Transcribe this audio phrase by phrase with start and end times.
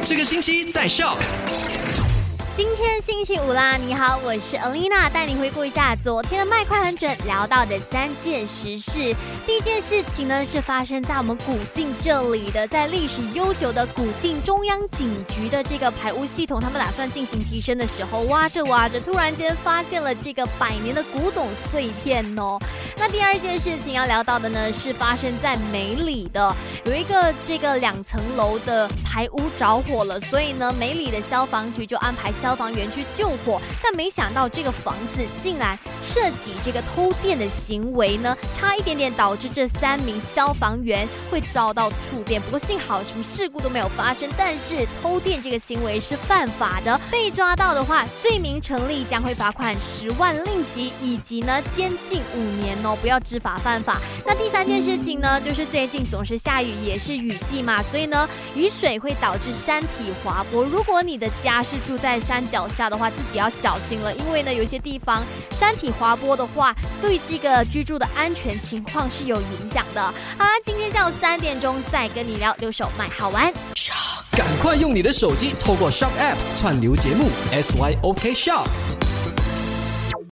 [0.00, 2.01] 这个星期在 Shock。
[2.54, 9.16] 今天星期五啦，你好，我是 Alina，带你回顾一下昨天的麦快很准聊到的三件实事。
[9.46, 22.58] 第一件事情呢，是发生在我们古晋这里的，在历史悠久的古晋中央警局的这个排污系统，他们打算进行提升的时候，挖着挖着，突然间发现了这个百年的古董碎片哦。
[22.98, 32.30] 那第二件事情要聊到的呢，是发生在梅里的，有一个这个两层楼的排污着火了，所以呢，梅里的消防局就安排。
[32.42, 42.42] 消防员去救火，但没想到这个房子竟然涉及这个偷电的行为呢，差一点点导致这三名消防员会遭到触电。
[42.42, 53.98] 不过幸好什么事故都没有发生，但是偷电这个行为是犯法的，被抓到的话，罪名成立将会罚款十万令吉，以及呢监禁五年哦，不要知法犯法。
[54.26, 60.64] 那第三件事情呢，就是最近总是下雨，也是雨季嘛，所以呢雨水会导致山体滑坡。
[60.64, 62.31] 如果你的家是住在山。
[62.32, 70.02] 山脚下的话，自己要小心了，因为呢，有些地方山体滑坡的话，对这个居住的安全情况是有影响的。
[70.38, 73.52] 好啦，今天下午三点钟再跟你聊留守买好玩。
[74.30, 78.66] 赶快用你的手机透过 Shop App 串流节目 SYOK Shop。